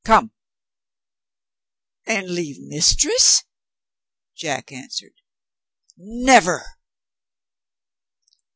"Come!" 0.03 0.31
"And 2.07 2.31
leave 2.31 2.57
Mistress?" 2.59 3.43
Jack 4.35 4.71
answered. 4.71 5.13
"Never!" 5.95 6.65